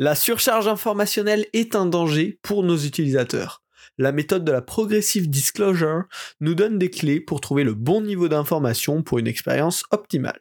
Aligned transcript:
La 0.00 0.16
surcharge 0.16 0.66
informationnelle 0.66 1.46
est 1.52 1.76
un 1.76 1.86
danger 1.86 2.40
pour 2.42 2.64
nos 2.64 2.76
utilisateurs. 2.76 3.62
La 3.96 4.10
méthode 4.10 4.44
de 4.44 4.50
la 4.50 4.60
Progressive 4.60 5.30
Disclosure 5.30 6.02
nous 6.40 6.56
donne 6.56 6.80
des 6.80 6.90
clés 6.90 7.20
pour 7.20 7.40
trouver 7.40 7.62
le 7.62 7.74
bon 7.74 8.00
niveau 8.00 8.26
d'information 8.26 9.04
pour 9.04 9.20
une 9.20 9.28
expérience 9.28 9.84
optimale. 9.92 10.40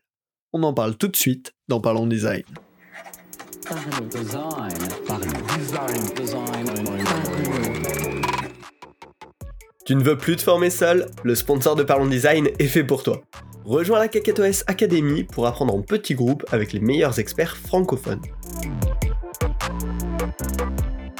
On 0.53 0.63
en 0.63 0.73
parle 0.73 0.97
tout 0.97 1.07
de 1.07 1.15
suite 1.15 1.53
dans 1.67 1.79
Parlons 1.79 2.07
Design. 2.07 2.41
Tu 9.85 9.95
ne 9.95 10.03
veux 10.03 10.17
plus 10.17 10.35
te 10.35 10.41
former 10.41 10.71
seul? 10.71 11.11
Le 11.23 11.35
sponsor 11.35 11.75
de 11.75 11.83
Parlons 11.83 12.07
Design 12.07 12.49
est 12.57 12.67
fait 12.67 12.83
pour 12.83 13.03
toi. 13.03 13.21
Rejoins 13.65 13.99
la 13.99 14.07
KakatoS 14.07 14.63
Academy 14.65 15.23
pour 15.25 15.45
apprendre 15.45 15.75
en 15.75 15.83
petits 15.83 16.15
groupes 16.15 16.43
avec 16.51 16.73
les 16.73 16.79
meilleurs 16.79 17.19
experts 17.19 17.55
francophones. 17.55 18.23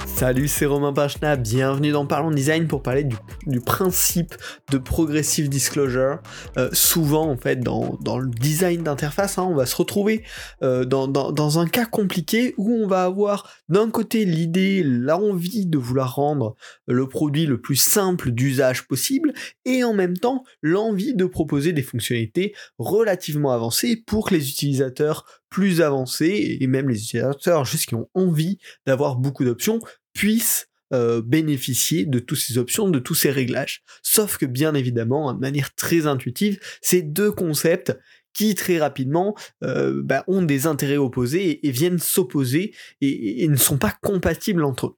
Salut, 0.05 0.47
c'est 0.47 0.65
Romain 0.65 0.93
Pachna, 0.93 1.36
bienvenue 1.36 1.91
dans 1.91 2.05
Parlons 2.05 2.32
Design 2.32 2.68
pour 2.68 2.82
parler 2.82 3.04
du, 3.04 3.59
principe 3.59 4.36
de 4.71 4.78
Progressive 4.78 5.50
Disclosure. 5.50 6.19
Euh, 6.57 6.69
souvent, 6.71 7.29
en 7.29 7.36
fait, 7.36 7.59
dans, 7.59 7.97
le 8.18 8.29
design 8.29 8.83
d'interface, 8.83 9.37
hein, 9.37 9.47
on 9.50 9.55
va 9.55 9.65
se 9.65 9.75
retrouver 9.75 10.23
euh, 10.61 10.86
dans, 10.86 11.59
un 11.59 11.68
cas 11.68 11.86
compliqué 11.86 12.54
où 12.57 12.71
on 12.71 12.87
va 12.87 13.04
avoir 13.04 13.50
d'un 13.69 13.89
côté 13.89 14.23
l'idée, 14.23 14.83
l'envie 14.83 15.65
de 15.65 15.78
vouloir 15.78 16.15
rendre 16.15 16.56
le 16.87 17.07
produit 17.09 17.45
le 17.45 17.59
plus 17.59 17.75
simple 17.75 18.31
d'usage 18.31 18.87
possible, 18.87 19.33
et 19.65 19.83
en 19.83 19.93
même 19.93 20.17
temps 20.17 20.43
l'envie 20.61 21.15
de 21.15 21.25
proposer 21.25 21.73
des 21.73 21.83
fonctionnalités 21.83 22.54
relativement 22.78 23.51
avancées 23.51 24.01
pour 24.06 24.29
que 24.29 24.36
les 24.36 24.50
utilisateurs 24.50 25.25
plus 25.54 25.82
avancés 25.82 26.57
et 26.60 26.66
même 26.66 26.89
les 26.89 27.00
utilisateurs 27.00 27.64
juste 27.64 27.86
qui 27.86 27.93
ont 27.93 28.10
envie 28.16 28.57
d'avoir 28.88 29.18
beaucoup 29.18 29.46
d'options 29.46 29.79
puissent 30.14 30.68
euh, 30.93 31.21
bénéficier 31.21 32.08
de 32.08 32.17
toutes 32.17 32.40
ces 32.40 32.58
options, 32.58 32.90
de 32.90 32.98
tous 32.98 33.14
ces 33.14 33.30
réglages. 33.30 33.84
Sauf 34.02 34.38
que 34.38 34.48
bien 34.48 34.73
évidemment, 34.73 35.32
de 35.32 35.40
manière 35.40 35.73
très 35.76 36.08
intuitive, 36.08 36.60
ces 36.82 37.04
deux 37.04 37.32
concepts 37.32 37.95
qui 38.34 38.56
très 38.56 38.80
rapidement 38.80 39.36
euh, 39.64 40.02
bah, 40.04 40.23
ont 40.26 40.42
des 40.42 40.66
intérêts 40.66 40.98
opposés 40.98 41.67
et, 41.67 41.72
viennent 41.72 42.00
s'opposer 42.00 42.73
et, 43.00 43.48
ne 43.48 43.56
sont 43.56 43.78
pas 43.78 43.95
compatibles 44.02 44.66
entre 44.66 44.88
eux 44.88 44.98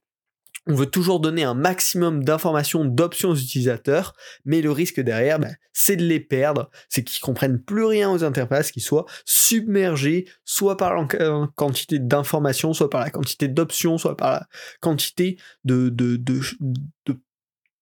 on 0.66 0.74
veut 0.74 0.86
toujours 0.86 1.20
donner 1.20 1.44
un 1.44 1.54
maximum 1.54 2.24
d'informations, 2.24 2.84
d'options 2.84 3.30
aux 3.30 3.36
utilisateurs, 3.36 4.14
mais 4.44 4.60
le 4.60 4.72
risque 4.72 5.00
derrière, 5.00 5.38
bah, 5.38 5.50
c'est 5.72 5.96
de 5.96 6.04
les 6.04 6.18
perdre, 6.18 6.70
c'est 6.88 7.04
qu'ils 7.04 7.20
comprennent 7.20 7.62
plus 7.62 7.84
rien 7.84 8.10
aux 8.10 8.24
interfaces, 8.24 8.72
qu'ils 8.72 8.82
soient 8.82 9.06
submergés, 9.24 10.26
soit 10.44 10.76
par 10.76 10.94
la 10.94 11.06
quantité 11.54 11.98
d'informations, 11.98 12.74
soit 12.74 12.90
par 12.90 13.00
la 13.00 13.10
quantité 13.10 13.46
d'options, 13.46 13.96
soit 13.96 14.16
par 14.16 14.32
la 14.32 14.46
quantité 14.80 15.38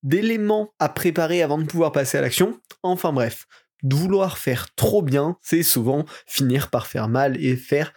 d'éléments 0.02 0.74
à 0.78 0.88
préparer 0.90 1.42
avant 1.42 1.58
de 1.58 1.64
pouvoir 1.64 1.92
passer 1.92 2.18
à 2.18 2.20
l'action. 2.20 2.60
Enfin 2.82 3.12
bref, 3.14 3.46
vouloir 3.82 4.36
faire 4.36 4.74
trop 4.74 5.00
bien, 5.00 5.38
c'est 5.40 5.62
souvent 5.62 6.04
finir 6.26 6.68
par 6.68 6.86
faire 6.86 7.08
mal 7.08 7.42
et 7.42 7.56
faire 7.56 7.94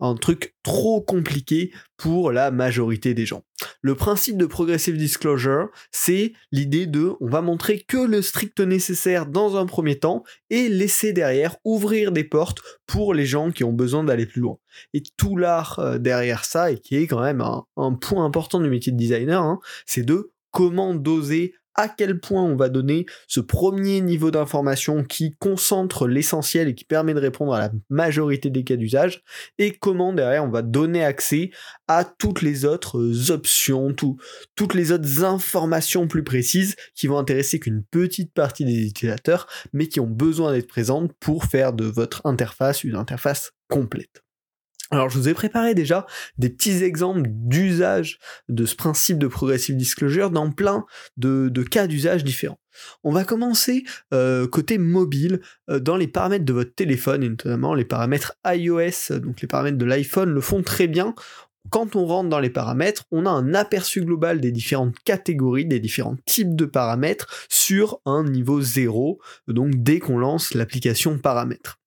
un 0.00 0.14
truc 0.14 0.54
trop 0.62 1.00
compliqué 1.00 1.72
pour 1.96 2.32
la 2.32 2.50
majorité 2.50 3.14
des 3.14 3.26
gens. 3.26 3.42
Le 3.82 3.94
principe 3.94 4.36
de 4.36 4.46
progressive 4.46 4.96
disclosure, 4.96 5.68
c'est 5.90 6.32
l'idée 6.52 6.86
de 6.86 7.12
on 7.20 7.28
va 7.28 7.42
montrer 7.42 7.80
que 7.80 7.98
le 7.98 8.22
strict 8.22 8.60
nécessaire 8.60 9.26
dans 9.26 9.56
un 9.56 9.66
premier 9.66 9.98
temps 9.98 10.24
et 10.48 10.68
laisser 10.68 11.12
derrière 11.12 11.56
ouvrir 11.64 12.12
des 12.12 12.24
portes 12.24 12.60
pour 12.86 13.14
les 13.14 13.26
gens 13.26 13.50
qui 13.50 13.64
ont 13.64 13.72
besoin 13.72 14.04
d'aller 14.04 14.26
plus 14.26 14.40
loin. 14.40 14.58
Et 14.94 15.02
tout 15.16 15.36
l'art 15.36 15.78
euh, 15.78 15.98
derrière 15.98 16.44
ça, 16.44 16.70
et 16.70 16.78
qui 16.78 16.96
est 16.96 17.06
quand 17.06 17.22
même 17.22 17.40
un, 17.40 17.94
point 17.94 18.24
important 18.24 18.60
du 18.60 18.70
métier 18.70 18.92
de 18.92 18.96
designer, 18.96 19.42
hein, 19.42 19.60
c'est 19.84 20.04
de 20.04 20.32
comment 20.50 20.94
doser 20.94 21.54
à 21.74 21.88
quel 21.88 22.20
point 22.20 22.42
on 22.42 22.56
va 22.56 22.68
donner 22.68 23.06
ce 23.26 23.40
premier 23.40 24.00
niveau 24.00 24.30
d'information 24.30 25.04
qui 25.04 25.36
concentre 25.38 26.06
l'essentiel 26.06 26.68
et 26.68 26.74
qui 26.74 26.84
permet 26.84 27.14
de 27.14 27.20
répondre 27.20 27.54
à 27.54 27.60
la 27.60 27.72
majorité 27.88 28.50
des 28.50 28.64
cas 28.64 28.76
d'usage, 28.76 29.22
et 29.58 29.72
comment 29.72 30.12
derrière 30.12 30.44
on 30.44 30.50
va 30.50 30.62
donner 30.62 31.04
accès 31.04 31.50
à 31.88 32.04
toutes 32.04 32.42
les 32.42 32.64
autres 32.64 33.30
options, 33.30 33.94
toutes 34.56 34.74
les 34.74 34.92
autres 34.92 35.24
informations 35.24 36.08
plus 36.08 36.24
précises 36.24 36.76
qui 36.94 37.06
vont 37.06 37.18
intéresser 37.18 37.60
qu'une 37.60 37.84
petite 37.84 38.32
partie 38.32 38.64
des 38.64 38.86
utilisateurs, 38.86 39.46
mais 39.72 39.88
qui 39.88 40.00
ont 40.00 40.06
besoin 40.06 40.52
d'être 40.52 40.68
présentes 40.68 41.12
pour 41.20 41.44
faire 41.44 41.72
de 41.72 41.84
votre 41.84 42.22
interface 42.24 42.84
une 42.84 42.96
interface 42.96 43.52
complète. 43.68 44.22
Alors 44.92 45.08
je 45.08 45.18
vous 45.18 45.28
ai 45.28 45.34
préparé 45.34 45.74
déjà 45.74 46.04
des 46.36 46.50
petits 46.50 46.82
exemples 46.82 47.22
d'usage 47.24 48.18
de 48.48 48.66
ce 48.66 48.74
principe 48.74 49.18
de 49.18 49.28
progressive 49.28 49.76
disclosure 49.76 50.30
dans 50.30 50.50
plein 50.50 50.84
de, 51.16 51.48
cas 51.62 51.86
d'usage 51.86 52.24
différents. 52.24 52.58
On 53.04 53.12
va 53.12 53.24
commencer 53.24 53.84
euh, 54.12 54.48
côté 54.48 54.78
mobile 54.78 55.40
euh, 55.68 55.78
dans 55.78 55.96
les 55.96 56.08
paramètres 56.08 56.44
de 56.44 56.52
votre 56.52 56.74
téléphone 56.74 57.22
et 57.22 57.28
notamment 57.28 57.74
les 57.74 57.84
paramètres 57.84 58.34
iOS, 58.44 59.18
donc 59.20 59.40
les 59.40 59.48
paramètres 59.48 59.78
de 59.78 59.84
l'iPhone 59.84 60.30
le 60.30 60.40
font 60.40 60.62
très 60.62 60.88
bien. 60.88 61.14
Quand 61.68 61.94
on 61.94 62.06
rentre 62.06 62.30
dans 62.30 62.40
les 62.40 62.50
paramètres, 62.50 63.04
on 63.12 63.26
a 63.26 63.30
un 63.30 63.54
aperçu 63.54 64.02
global 64.02 64.40
des 64.40 64.50
différentes 64.50 64.98
catégories, 65.04 65.66
des 65.66 65.78
différents 65.78 66.16
types 66.24 66.56
de 66.56 66.64
paramètres 66.64 67.46
sur 67.48 68.00
un 68.06 68.24
niveau 68.24 68.60
0, 68.60 69.20
donc 69.46 69.74
dès 69.76 70.00
qu'on 70.00 70.18
lance 70.18 70.54
l'application 70.54 71.18
paramètres 71.18 71.80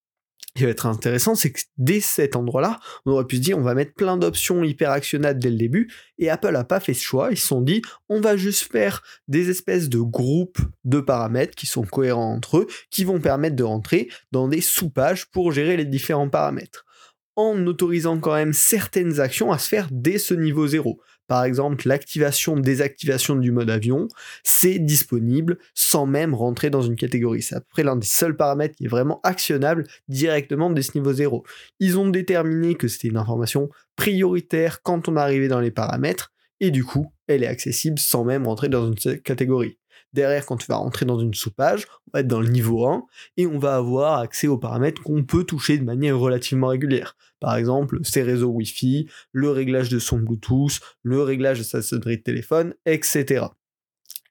qui 0.56 0.64
va 0.64 0.70
être 0.70 0.86
intéressant, 0.86 1.36
c'est 1.36 1.52
que 1.52 1.62
dès 1.78 2.00
cet 2.00 2.36
endroit-là, 2.36 2.80
on 3.06 3.12
aurait 3.12 3.26
pu 3.26 3.38
se 3.38 3.42
dire 3.42 3.58
on 3.58 3.64
va 3.64 3.74
mettre 3.74 3.94
plein 3.94 4.18
d'options 4.18 4.64
hyper 4.64 4.92
actionnables 4.92 5.40
dès 5.40 5.50
le 5.50 5.58
début, 5.58 5.92
et 6.20 6.30
Apple 6.30 6.56
a 6.56 6.64
pas 6.64 6.80
fait 6.80 6.94
ce 6.94 7.04
choix, 7.04 7.32
ils 7.32 7.38
se 7.38 7.48
sont 7.48 7.62
dit 7.62 7.82
on 8.10 8.22
va 8.22 8.38
juste 8.38 8.72
faire 8.72 9.02
des 9.28 9.50
espèces 9.50 9.90
de 9.90 10.00
groupes 10.00 10.60
de 10.84 11.00
paramètres 11.00 11.56
qui 11.56 11.66
sont 11.66 11.84
cohérents 11.84 12.34
entre 12.34 12.60
eux, 12.60 12.68
qui 12.92 13.04
vont 13.04 13.20
permettre 13.20 13.56
de 13.56 13.64
rentrer 13.64 14.10
dans 14.32 14.48
des 14.48 14.62
sous-pages 14.62 15.26
pour 15.32 15.52
gérer 15.52 15.78
les 15.78 15.86
différents 15.86 16.30
paramètres, 16.30 16.86
en 17.36 17.66
autorisant 17.66 18.20
quand 18.20 18.36
même 18.36 18.54
certaines 18.54 19.20
actions 19.20 19.52
à 19.52 19.58
se 19.58 19.68
faire 19.68 19.88
dès 19.92 20.20
ce 20.20 20.34
niveau 20.34 20.68
0 20.68 21.00
par 21.28 21.44
exemple 21.44 21.88
l'activation, 21.88 22.56
désactivation 22.56 23.36
du 23.36 23.52
mode 23.52 23.70
avion, 23.70 24.08
c'est 24.44 24.80
disponible 24.80 25.58
sans 25.74 26.06
même 26.06 26.34
rentrer 26.34 26.70
dans 26.70 26.82
une 26.82 26.96
catégorie. 26.96 27.42
C'est 27.42 27.56
à 27.56 27.62
peu 27.62 27.68
près 27.70 27.84
l'un 27.84 27.96
des 27.96 28.06
seuls 28.06 28.36
paramètres 28.36 28.76
qui 28.76 28.86
est 28.86 28.90
vraiment 28.90 29.20
actionnable 29.24 29.86
directement 30.08 30.70
dès 30.70 30.82
ce 30.82 30.98
niveau 30.98 31.14
0. 31.14 31.44
Ils 31.80 31.98
ont 31.98 32.10
déterminé 32.10 32.76
que 32.76 32.88
c'était 32.88 33.08
une 33.08 33.18
information 33.18 33.70
prioritaire 33.96 34.82
quand 34.82 35.08
on 35.08 35.16
arrivait 35.16 35.48
dans 35.48 35.60
les 35.60 35.72
paramètres, 35.72 36.32
et 36.60 36.72
du 36.72 36.84
coup, 36.84 37.14
elle 37.28 37.44
est 37.44 37.48
accessible 37.48 38.00
sans 38.00 38.24
même 38.24 38.48
rentrer 38.48 38.70
dans 38.70 38.92
une 38.92 39.20
catégorie. 39.22 39.78
Derrière, 40.14 40.46
quand 40.46 40.58
tu 40.58 40.68
vas 40.68 40.76
rentrer 40.76 41.06
dans 41.06 41.20
une 41.20 41.34
sous-page, 41.34 41.88
on 42.08 42.12
va 42.14 42.20
être 42.22 42.28
dans 42.28 42.42
le 42.42 42.50
niveau 42.50 42.88
1 42.88 43.06
et 43.38 43.48
on 43.48 43.58
va 43.58 43.76
avoir 43.76 44.20
accès 44.20 44.48
aux 44.48 44.58
paramètres 44.58 45.02
qu'on 45.02 45.24
peut 45.24 45.44
toucher 45.44 45.78
de 45.78 45.84
manière 45.84 46.18
relativement 46.18 46.68
régulière. 46.68 47.18
Par 47.40 47.56
exemple, 47.56 48.00
ses 48.04 48.22
réseaux 48.22 48.50
Wi-Fi, 48.50 49.10
le 49.32 49.50
réglage 49.50 49.90
de 49.90 50.00
son 50.00 50.20
Bluetooth, 50.20 50.80
le 51.02 51.22
réglage 51.22 51.60
de 51.60 51.64
sa 51.64 51.82
sonnerie 51.82 52.18
de 52.18 52.24
téléphone, 52.24 52.76
etc. 52.86 53.48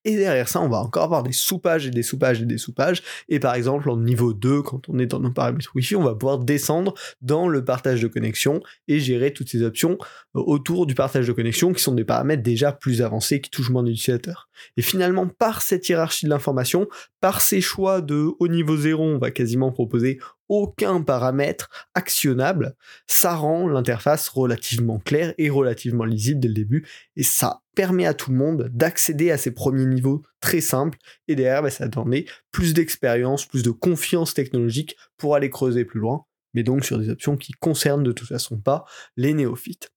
Et 0.05 0.17
derrière 0.17 0.49
ça, 0.49 0.61
on 0.61 0.69
va 0.69 0.79
encore 0.79 1.05
avoir 1.05 1.23
des 1.23 1.33
sous-pages 1.33 1.87
et 1.87 1.91
des 1.91 2.03
sous-pages 2.03 2.43
et 2.43 2.47
des 2.47 2.59
sous-pages. 2.59 3.03
Et 3.29 3.39
par 3.39 3.55
exemple, 3.55 3.89
en 3.89 3.97
niveau 3.97 4.33
2, 4.33 4.63
quand 4.63 4.89
on 4.89 4.99
est 4.99 5.07
dans 5.07 5.21
nos 5.21 5.31
paramètres 5.31 5.71
Wi-Fi, 5.75 5.95
on 5.95 6.03
va 6.03 6.15
pouvoir 6.15 6.39
descendre 6.39 6.95
dans 7.21 7.47
le 7.47 7.65
partage 7.65 8.03
de 8.03 8.09
connexion 8.09 8.61
et 8.89 8.99
gérer 8.99 9.33
toutes 9.33 9.49
ces 9.49 9.63
options 9.63 9.99
euh, 10.37 10.41
autour 10.41 10.87
du 10.87 10.95
partage 10.95 11.29
de 11.29 11.33
connexion 11.33 11.73
qui 11.73 11.83
sont 11.83 11.95
des 11.95 12.05
paramètres 12.05 12.43
déjà 12.43 12.73
plus 12.73 13.01
avancés 13.01 13.41
qui 13.41 13.51
touchent 13.51 13.71
moins 13.71 13.85
d'utilisateurs. 13.85 14.49
Et 14.77 14.83
finalement, 14.83 15.29
par 15.29 15.63
cette 15.63 15.89
hiérarchie 15.89 16.27
de 16.27 16.31
l'information, 16.31 16.89
par 17.21 17.41
ces 17.41 17.61
choix 17.61 18.01
de 18.01 18.31
haut 18.39 18.49
niveau 18.49 18.77
0, 18.77 19.03
on 19.03 19.19
va 19.19 19.31
quasiment 19.31 19.71
proposer 19.71 20.19
aucun 20.49 21.01
paramètre 21.01 21.71
actionnable, 21.95 22.75
ça 23.07 23.35
rend 23.35 23.67
l'interface 23.69 24.29
relativement 24.29 24.99
claire 24.99 25.33
et 25.39 25.49
relativement 25.49 26.05
lisible 26.05 26.41
dès 26.41 26.49
le 26.49 26.55
début, 26.55 26.87
et 27.17 27.23
ça 27.23 27.62
permet 27.75 28.07
à 28.07 28.15
tout 28.15 28.31
le 28.31 28.37
monde 28.37 28.71
d'accéder 28.73 29.31
à 29.31 29.39
ces 29.39 29.53
premiers 29.53 29.87
niveaux 29.87 30.23
très 30.41 30.61
simples, 30.61 30.99
et 31.29 31.35
derrière, 31.35 31.63
bah, 31.63 31.71
ça 31.71 31.89
donne 31.89 32.15
plus 32.51 32.75
d'expérience, 32.75 33.47
plus 33.47 33.63
de 33.63 33.71
confiance 33.71 34.35
technologique 34.35 34.97
pour 35.17 35.35
aller 35.35 35.51
creuser 35.51 35.85
plus 35.85 36.01
loin, 36.01 36.25
mais 36.55 36.63
donc 36.63 36.85
sur 36.85 36.99
des 36.99 37.09
options 37.11 37.37
qui 37.37 37.53
concernent 37.53 38.03
de 38.03 38.13
toute 38.13 38.29
façon 38.29 38.59
pas 38.59 38.85
les 39.17 39.35
néophytes. 39.35 39.91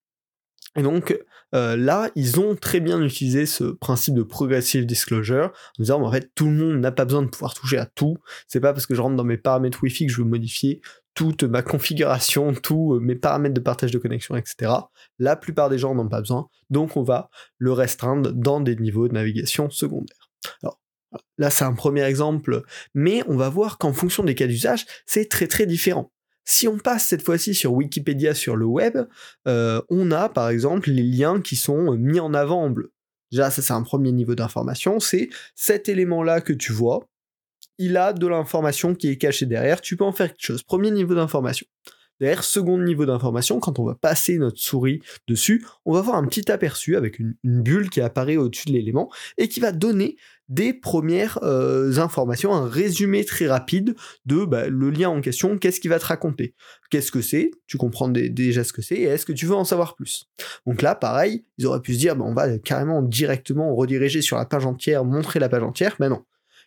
Et 0.78 0.82
donc 0.82 1.18
euh, 1.54 1.78
là, 1.78 2.12
ils 2.16 2.40
ont 2.40 2.56
très 2.56 2.82
bien 2.82 3.02
utilisé 3.02 3.46
ce 3.46 3.64
principe 3.64 4.16
de 4.16 4.24
progressive 4.24 4.86
disclosure 4.86 5.52
en 5.80 5.84
disant 5.84 6.02
en 6.02 6.12
fait 6.12 6.32
tout 6.36 6.48
le 6.48 6.52
monde 6.52 6.80
n'a 6.80 6.92
pas 6.92 7.06
besoin 7.06 7.22
de 7.22 7.30
pouvoir 7.30 7.54
toucher 7.54 7.78
à 7.78 7.86
tout. 7.86 8.18
C'est 8.48 8.60
pas 8.60 8.74
parce 8.74 8.86
que 8.86 8.94
je 8.94 9.02
rentre 9.02 9.16
dans 9.16 9.24
mes 9.24 9.38
paramètres 9.38 9.82
Wi-Fi 9.82 10.08
que 10.08 10.12
je 10.12 10.18
veux 10.18 10.28
modifier 10.28 10.82
toute 11.16 11.44
ma 11.44 11.62
configuration, 11.62 12.54
tous 12.54 12.96
euh, 12.96 13.00
mes 13.00 13.16
paramètres 13.16 13.56
de 13.56 13.62
partage 13.62 13.92
de 13.92 13.98
connexion, 13.98 14.36
etc. 14.36 14.72
La 15.18 15.36
plupart 15.36 15.70
des 15.70 15.80
gens 15.80 15.96
n'ont 15.96 16.10
pas 16.10 16.20
besoin, 16.20 16.48
donc 16.70 16.98
on 16.98 17.04
va 17.04 17.30
le 17.58 17.72
restreindre 17.72 18.32
dans 18.34 18.60
des 18.60 18.76
niveaux 18.76 19.08
de 19.08 19.14
navigation 19.14 19.70
secondaire. 19.70 20.30
Alors, 20.62 20.80
là, 21.38 21.50
c'est 21.50 21.64
un 21.64 21.74
premier 21.74 22.04
exemple, 22.04 22.64
mais 22.94 23.24
on 23.28 23.38
va 23.38 23.50
voir 23.50 23.78
qu'en 23.78 23.94
fonction 23.94 24.24
des 24.24 24.36
cas 24.36 24.46
d'usage, 24.46 24.86
c'est 25.06 25.30
très 25.30 25.48
très 25.48 25.66
différent. 25.66 26.12
Si 26.44 26.68
on 26.68 26.78
passe 26.78 27.06
cette 27.06 27.24
fois-ci 27.24 27.56
sur 27.56 27.74
Wikipédia 27.74 28.36
sur 28.36 28.56
le 28.56 28.66
web, 28.66 28.98
euh, 29.48 29.82
on 29.90 30.12
a 30.12 30.30
par 30.30 30.50
exemple 30.50 30.92
les 30.92 31.02
liens 31.02 31.42
qui 31.42 31.56
sont 31.56 31.94
mis 31.94 32.20
en 32.20 32.36
avant 32.36 32.62
en 32.62 32.70
bleu. 32.70 32.94
Déjà, 33.32 33.50
ça 33.50 33.62
c'est 33.62 33.74
un 33.74 33.82
premier 33.82 34.12
niveau 34.12 34.36
d'information, 34.36 35.00
c'est 35.00 35.30
cet 35.56 35.90
élément-là 35.90 36.42
que 36.42 36.54
tu 36.54 36.72
vois, 36.72 37.08
il 37.78 37.98
a 37.98 38.14
de 38.14 38.28
l'information 38.28 38.96
qui 38.96 39.10
est 39.10 39.18
cachée 39.18 39.46
derrière, 39.46 39.82
tu 39.82 39.98
peux 39.98 40.06
en 40.06 40.12
faire 40.12 40.30
quelque 40.30 40.46
chose. 40.46 40.64
Premier 40.64 40.92
niveau 40.92 41.16
d'information. 41.16 41.68
Derrière, 42.22 42.46
second 42.46 42.78
niveau 42.78 43.06
d'information, 43.06 43.60
quand 43.60 43.78
on 43.78 43.84
va 43.84 43.96
passer 43.96 44.38
notre 44.38 44.60
souris 44.60 45.02
dessus, 45.28 45.66
on 45.84 45.92
va 45.92 46.00
voir 46.00 46.16
un 46.16 46.26
petit 46.26 46.50
aperçu 46.50 46.96
avec 46.96 47.20
une, 47.20 47.36
bulle 47.44 47.90
qui 47.90 48.00
apparaît 48.00 48.38
au-dessus 48.38 48.68
de 48.68 48.74
l'élément 48.74 49.12
et 49.38 49.50
qui 49.50 49.60
va 49.60 49.74
donner 49.74 50.16
des 50.48 50.74
premières 50.74 51.40
euh, 51.44 51.98
informations, 51.98 52.54
un 52.54 52.70
résumé 52.70 53.26
très 53.26 53.48
rapide 53.48 53.96
de 54.26 54.46
bah, 54.46 54.70
le 54.70 54.92
lien 54.92 55.10
en 55.10 55.20
question, 55.20 55.58
qu'est-ce 55.58 55.82
qu'il 55.82 55.90
va 55.90 56.00
te 56.00 56.06
raconter, 56.06 56.54
qu'est-ce 56.90 57.12
que 57.12 57.22
c'est, 57.22 57.52
tu 57.68 57.78
comprends 57.78 58.08
déjà 58.08 58.64
ce 58.64 58.72
que 58.72 58.82
c'est, 58.82 58.96
et 58.96 59.04
est-ce 59.04 59.26
que 59.26 59.34
tu 59.34 59.46
veux 59.46 59.56
en 59.56 59.66
savoir 59.66 59.96
plus? 59.96 60.30
Donc 60.66 60.82
là, 60.82 60.96
pareil, 60.96 61.44
ils 61.58 61.66
auraient 61.66 61.82
pu 61.82 61.96
se 61.96 62.00
dire, 62.00 62.16
bah, 62.16 62.26
on 62.26 62.34
va 62.34 62.60
carrément 62.60 63.02
directement 63.02 63.76
rediriger 63.76 64.22
sur 64.22 64.38
la 64.38 64.46
page 64.46 64.66
entière, 64.66 65.04
montrer 65.04 65.40
la 65.40 65.50
page 65.50 65.64
entière, 65.64 65.96
mais 66.00 66.08
non. 66.08 66.24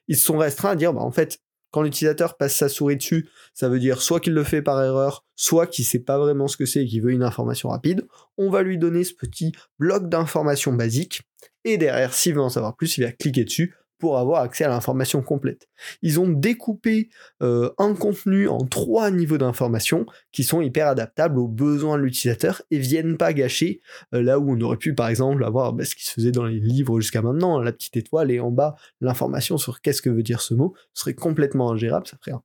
Ils 0.08 0.16
se 0.16 0.24
sont 0.24 0.38
restreints 0.38 0.70
à 0.70 0.76
dire, 0.76 0.92
bah, 0.92 1.02
en 1.02 1.12
fait, 1.12 1.38
quand 1.70 1.82
l'utilisateur 1.82 2.36
passe 2.36 2.56
sa 2.56 2.68
souris 2.68 2.96
dessus, 2.96 3.28
ça 3.54 3.68
veut 3.68 3.78
dire 3.78 4.00
soit 4.00 4.20
qu'il 4.20 4.32
le 4.32 4.44
fait 4.44 4.62
par 4.62 4.82
erreur, 4.82 5.24
soit 5.36 5.66
qu'il 5.66 5.84
sait 5.84 5.98
pas 5.98 6.18
vraiment 6.18 6.48
ce 6.48 6.56
que 6.56 6.66
c'est 6.66 6.82
et 6.82 6.86
qu'il 6.86 7.02
veut 7.02 7.12
une 7.12 7.22
information 7.22 7.68
rapide. 7.68 8.06
On 8.38 8.50
va 8.50 8.62
lui 8.62 8.78
donner 8.78 9.04
ce 9.04 9.14
petit 9.14 9.52
bloc 9.78 10.08
d'informations 10.08 10.72
basiques. 10.72 11.22
Et 11.64 11.76
derrière, 11.76 12.14
s'il 12.14 12.34
veut 12.34 12.40
en 12.40 12.48
savoir 12.48 12.74
plus, 12.76 12.96
il 12.96 13.04
va 13.04 13.12
cliquer 13.12 13.44
dessus 13.44 13.74
pour 13.98 14.18
avoir 14.18 14.42
accès 14.42 14.64
à 14.64 14.68
l'information 14.68 15.22
complète. 15.22 15.68
Ils 16.02 16.20
ont 16.20 16.28
découpé 16.28 17.08
euh, 17.42 17.70
un 17.78 17.94
contenu 17.94 18.48
en 18.48 18.58
trois 18.58 19.10
niveaux 19.10 19.38
d'information 19.38 20.06
qui 20.32 20.44
sont 20.44 20.60
hyper 20.60 20.86
adaptables 20.86 21.38
aux 21.38 21.48
besoins 21.48 21.98
de 21.98 22.02
l'utilisateur 22.02 22.62
et 22.70 22.78
viennent 22.78 23.16
pas 23.16 23.32
gâcher 23.32 23.80
euh, 24.14 24.22
là 24.22 24.38
où 24.38 24.50
on 24.50 24.60
aurait 24.60 24.76
pu 24.76 24.94
par 24.94 25.08
exemple 25.08 25.44
avoir 25.44 25.72
bah, 25.72 25.84
ce 25.84 25.94
qui 25.94 26.04
se 26.04 26.12
faisait 26.12 26.32
dans 26.32 26.46
les 26.46 26.60
livres 26.60 27.00
jusqu'à 27.00 27.22
maintenant, 27.22 27.60
la 27.60 27.72
petite 27.72 27.96
étoile 27.96 28.30
et 28.30 28.40
en 28.40 28.50
bas 28.50 28.76
l'information 29.00 29.58
sur 29.58 29.80
qu'est-ce 29.80 30.02
que 30.02 30.10
veut 30.10 30.22
dire 30.22 30.40
ce 30.40 30.54
mot 30.54 30.74
serait 30.94 31.14
complètement 31.14 31.72
ingérable, 31.72 32.06
ça 32.06 32.16
ferait 32.22 32.36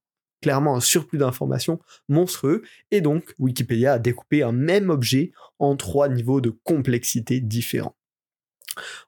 clairement 0.42 0.76
un 0.76 0.82
surplus 0.82 1.18
d'informations 1.18 1.80
monstrueux 2.10 2.64
et 2.92 3.02
donc 3.02 3.34
Wikipédia 3.40 3.94
a 3.94 4.00
découpé 4.00 4.44
un 4.44 4.52
même 4.52 4.90
objet 4.90 5.32
en 5.58 5.76
trois 5.76 6.10
niveaux 6.10 6.42
de 6.42 6.50
complexité 6.50 7.40
différents. 7.40 7.96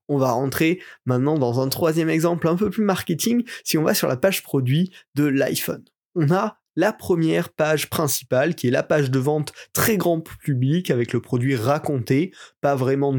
On 0.07 0.17
va 0.17 0.31
rentrer 0.31 0.81
maintenant 1.05 1.37
dans 1.37 1.61
un 1.61 1.69
troisième 1.69 2.09
exemple 2.09 2.47
un 2.47 2.55
peu 2.55 2.69
plus 2.69 2.83
marketing 2.83 3.43
si 3.63 3.77
on 3.77 3.83
va 3.83 3.93
sur 3.93 4.07
la 4.07 4.17
page 4.17 4.43
produit 4.43 4.91
de 5.15 5.25
l'iPhone. 5.25 5.83
On 6.15 6.31
a 6.31 6.59
la 6.75 6.91
première 6.93 7.49
page 7.49 7.89
principale 7.89 8.55
qui 8.55 8.67
est 8.67 8.71
la 8.71 8.83
page 8.83 9.09
de 9.09 9.19
vente 9.19 9.53
très 9.73 9.97
grand 9.97 10.21
public 10.21 10.91
avec 10.91 11.13
le 11.13 11.21
produit 11.21 11.55
raconté, 11.55 12.33
pas 12.61 12.75
vraiment 12.75 13.17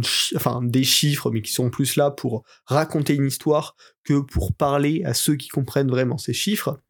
des 0.62 0.84
chiffres 0.84 1.30
mais 1.30 1.42
qui 1.42 1.52
sont 1.52 1.70
plus 1.70 1.96
là 1.96 2.10
pour 2.10 2.44
raconter 2.66 3.14
une 3.14 3.26
histoire 3.26 3.76
que 4.04 4.20
pour 4.20 4.54
parler 4.54 5.02
à 5.04 5.14
ceux 5.14 5.36
qui 5.36 5.48
comprennent 5.48 5.90
vraiment 5.90 6.18
ces 6.18 6.34
chiffres 6.34 6.80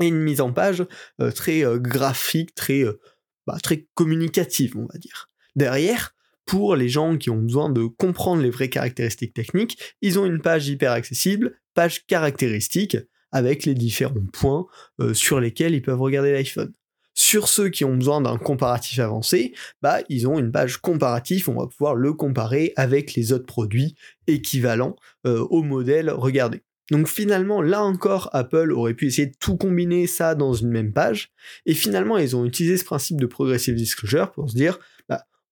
et 0.00 0.06
une 0.06 0.20
mise 0.20 0.40
en 0.40 0.52
page 0.52 0.84
euh, 1.20 1.30
très 1.30 1.64
euh, 1.64 1.78
graphique, 1.78 2.54
très, 2.54 2.82
euh, 2.82 3.00
bah, 3.46 3.58
très 3.62 3.86
communicative 3.94 4.76
on 4.76 4.86
va 4.86 4.98
dire. 4.98 5.30
Derrière, 5.54 6.14
pour 6.46 6.76
les 6.76 6.88
gens 6.88 7.16
qui 7.16 7.30
ont 7.30 7.38
besoin 7.38 7.70
de 7.70 7.84
comprendre 7.84 8.42
les 8.42 8.50
vraies 8.50 8.70
caractéristiques 8.70 9.34
techniques, 9.34 9.96
ils 10.00 10.18
ont 10.18 10.26
une 10.26 10.40
page 10.40 10.68
hyper 10.68 10.92
accessible, 10.92 11.58
page 11.74 12.06
caractéristique, 12.06 12.96
avec 13.32 13.64
les 13.64 13.74
différents 13.74 14.26
points 14.32 14.66
euh, 15.00 15.14
sur 15.14 15.40
lesquels 15.40 15.74
ils 15.74 15.82
peuvent 15.82 16.00
regarder 16.00 16.32
l'iPhone. 16.32 16.72
Sur 17.14 17.48
ceux 17.48 17.68
qui 17.68 17.84
ont 17.84 17.96
besoin 17.96 18.20
d'un 18.20 18.38
comparatif 18.38 18.98
avancé, 18.98 19.54
bah, 19.82 20.00
ils 20.08 20.26
ont 20.26 20.38
une 20.38 20.50
page 20.50 20.78
comparatif, 20.78 21.48
on 21.48 21.54
va 21.54 21.66
pouvoir 21.66 21.94
le 21.94 22.12
comparer 22.14 22.72
avec 22.76 23.14
les 23.14 23.32
autres 23.32 23.46
produits 23.46 23.96
équivalents 24.26 24.96
euh, 25.26 25.46
au 25.50 25.62
modèle 25.62 26.10
regardé. 26.10 26.62
Donc 26.90 27.08
finalement, 27.08 27.62
là 27.62 27.82
encore, 27.84 28.28
Apple 28.32 28.72
aurait 28.72 28.94
pu 28.94 29.06
essayer 29.06 29.26
de 29.26 29.36
tout 29.38 29.56
combiner 29.56 30.06
ça 30.06 30.34
dans 30.34 30.52
une 30.52 30.70
même 30.70 30.92
page, 30.92 31.30
et 31.64 31.74
finalement, 31.74 32.18
ils 32.18 32.34
ont 32.34 32.44
utilisé 32.44 32.76
ce 32.76 32.84
principe 32.84 33.20
de 33.20 33.26
progressive 33.26 33.74
disclosure 33.74 34.32
pour 34.32 34.50
se 34.50 34.56
dire, 34.56 34.78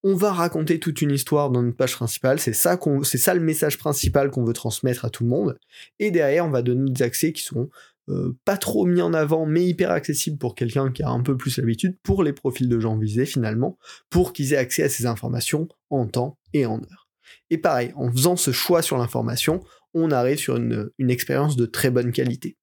on 0.03 0.15
va 0.15 0.31
raconter 0.31 0.79
toute 0.79 1.01
une 1.01 1.11
histoire 1.11 1.51
dans 1.51 1.61
notre 1.61 1.77
page 1.77 1.95
principale, 1.95 2.39
c'est 2.39 2.53
ça, 2.53 2.79
c'est 3.03 3.17
ça 3.17 3.33
le 3.33 3.39
message 3.39 3.77
principal 3.77 4.31
qu'on 4.31 4.43
veut 4.43 4.53
transmettre 4.53 5.05
à 5.05 5.09
tout 5.09 5.23
le 5.23 5.29
monde, 5.29 5.59
et 5.99 6.11
derrière 6.11 6.45
on 6.45 6.49
va 6.49 6.61
donner 6.61 6.91
des 6.91 7.03
accès 7.03 7.33
qui 7.33 7.43
sont 7.43 7.69
euh, 8.09 8.35
pas 8.45 8.57
trop 8.57 8.85
mis 8.85 9.01
en 9.01 9.13
avant, 9.13 9.45
mais 9.45 9.63
hyper 9.63 9.91
accessibles 9.91 10.37
pour 10.37 10.55
quelqu'un 10.55 10.91
qui 10.91 11.03
a 11.03 11.09
un 11.09 11.21
peu 11.21 11.37
plus 11.37 11.57
l'habitude, 11.57 11.97
pour 12.03 12.23
les 12.23 12.33
profils 12.33 12.67
de 12.67 12.79
gens 12.79 12.97
visés 12.97 13.25
finalement, 13.25 13.77
pour 14.09 14.33
qu'ils 14.33 14.53
aient 14.53 14.57
accès 14.57 14.83
à 14.83 14.89
ces 14.89 15.05
informations 15.05 15.67
en 15.89 16.07
temps 16.07 16.37
et 16.53 16.65
en 16.65 16.77
heure. 16.77 17.09
Et 17.49 17.57
pareil, 17.57 17.93
en 17.95 18.11
faisant 18.11 18.35
ce 18.35 18.51
choix 18.51 18.81
sur 18.81 18.97
l'information, 18.97 19.63
on 19.93 20.11
arrive 20.11 20.39
sur 20.39 20.57
une, 20.57 20.89
une 20.97 21.11
expérience 21.11 21.55
de 21.55 21.65
très 21.65 21.91
bonne 21.91 22.11
qualité. 22.11 22.57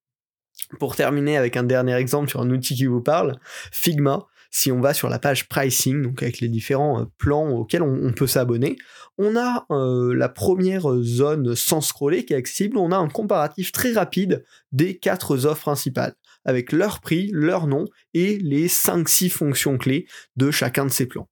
Pour 0.81 0.97
terminer 0.97 1.37
avec 1.37 1.57
un 1.57 1.63
dernier 1.63 1.95
exemple 1.95 2.29
sur 2.29 2.41
un 2.41 2.51
outil 2.51 2.75
qui 2.75 2.87
vous 2.87 3.01
parle, 3.01 3.39
Figma, 3.73 4.27
si 4.51 4.73
on 4.73 4.81
va 4.81 4.95
sur 4.95 5.09
la 5.09 5.19
page 5.19 5.49
pricing, 5.49 6.03
donc 6.03 6.23
avec 6.23 6.41
les 6.41 6.49
différents 6.49 7.03
euh, 7.03 7.05
plans 7.19 7.49
auxquels 7.51 7.83
on, 7.83 8.13
peut 8.13 8.27
s'abonner, 8.27 8.77
on 9.19 9.37
a 9.37 9.67
euh, 9.71 10.15
la 10.15 10.29
première 10.29 10.89
zone 11.03 11.55
sans 11.55 11.81
scroller 11.81 12.25
qui 12.25 12.33
est 12.33 12.37
accessible, 12.37 12.79
on 12.79 12.93
a 12.93 12.97
un 12.97 13.09
comparatif 13.09 13.73
très 13.73 13.93
rapide 13.93 14.45
des 14.73 14.97
quatre 14.97 15.45
offres 15.47 15.63
principales, 15.63 16.15
avec 16.45 16.73
leur 16.73 17.01
prix, 17.01 17.31
leur 17.33 17.67
nom 17.67 17.85
et 18.15 18.39
les 18.39 18.69
5-6 18.69 19.31
fonctions 19.31 19.77
clés 19.77 20.07
de 20.37 20.51
chacun 20.51 20.87
de 20.87 20.91
ces 20.91 21.07
plans. 21.07 21.29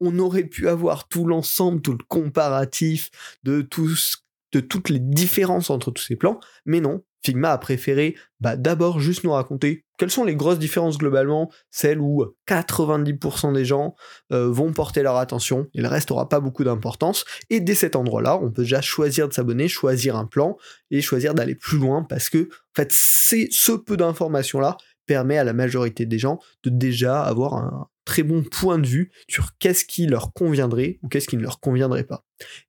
On 0.00 0.18
aurait 0.18 0.44
pu 0.44 0.68
avoir 0.68 1.08
tout 1.08 1.26
l'ensemble, 1.26 1.80
tout 1.80 1.92
le 1.92 2.04
comparatif 2.08 3.10
de 3.44 3.62
toutes 3.62 4.88
les 4.88 4.98
différences 4.98 5.70
entre 5.70 5.90
tous 5.90 6.02
ces 6.02 6.16
plans, 6.16 6.38
mais 6.64 6.80
non, 6.80 7.02
Figma 7.26 7.50
a 7.50 7.58
préféré 7.58 8.14
bah, 8.40 8.56
d'abord 8.56 9.00
juste 9.00 9.24
nous 9.24 9.32
raconter 9.32 9.84
quelles 9.98 10.10
sont 10.10 10.24
les 10.24 10.36
grosses 10.36 10.58
différences 10.58 10.98
globalement, 10.98 11.50
celles 11.70 12.00
où 12.00 12.24
90% 12.48 13.52
des 13.52 13.64
gens 13.64 13.94
euh, 14.32 14.48
vont 14.48 14.72
porter 14.72 15.02
leur 15.02 15.16
attention 15.16 15.66
et 15.74 15.80
le 15.80 15.88
reste 15.88 16.10
aura 16.10 16.28
pas 16.28 16.38
beaucoup 16.38 16.64
d'importance. 16.64 17.24
Et 17.50 17.60
dès 17.60 17.74
cet 17.74 17.96
endroit-là, 17.96 18.38
on 18.40 18.52
peut 18.52 18.62
déjà 18.62 18.80
choisir 18.80 19.28
de 19.28 19.32
s'abonner, 19.32 19.68
choisir 19.68 20.16
un 20.16 20.26
plan 20.26 20.56
et 20.90 21.00
choisir 21.00 21.34
d'aller 21.34 21.54
plus 21.54 21.78
loin 21.78 22.02
parce 22.02 22.30
que 22.30 22.48
ce 22.90 23.72
peu 23.72 23.96
d'informations-là 23.96 24.76
permet 25.06 25.38
à 25.38 25.44
la 25.44 25.52
majorité 25.52 26.06
des 26.06 26.18
gens 26.18 26.38
de 26.62 26.70
déjà 26.70 27.22
avoir 27.22 27.54
un 27.54 27.88
très 28.06 28.22
bon 28.22 28.42
point 28.42 28.78
de 28.78 28.86
vue 28.86 29.10
sur 29.28 29.58
qu'est-ce 29.58 29.84
qui 29.84 30.06
leur 30.06 30.32
conviendrait 30.32 30.98
ou 31.02 31.08
qu'est-ce 31.08 31.28
qui 31.28 31.36
ne 31.36 31.42
leur 31.42 31.60
conviendrait 31.60 32.04
pas. 32.04 32.24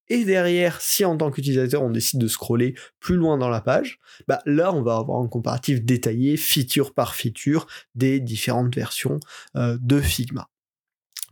Et 0.10 0.26
derrière, 0.26 0.82
si 0.82 1.06
en 1.06 1.16
tant 1.16 1.32
qu'utilisateur 1.32 1.84
on 1.84 1.92
décide 1.92 2.20
de 2.20 2.28
scroller 2.28 2.76
plus 3.00 3.16
loin 3.16 3.38
dans 3.38 3.48
la 3.48 3.62
page, 3.62 4.00
bah 4.28 4.42
là 4.46 4.74
on 4.74 4.82
va 4.82 4.98
avoir 4.98 5.22
un 5.22 5.28
comparatif 5.28 5.82
détaillé, 5.86 6.36
feature 6.36 6.94
par 6.94 7.16
feature, 7.16 7.68
des 7.96 8.20
différentes 8.20 8.76
versions 8.76 9.20
euh, 9.56 9.78
de 9.80 10.02
Figma. 10.02 10.50